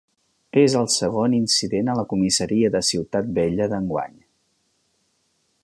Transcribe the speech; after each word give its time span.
És 0.59 0.75
el 0.79 0.87
segon 0.93 1.35
incident 1.39 1.91
a 1.93 1.95
la 1.99 2.07
comissaria 2.13 2.71
de 2.77 2.83
Ciutat 2.89 3.29
Vella 3.37 3.69
d'enguany 3.75 4.17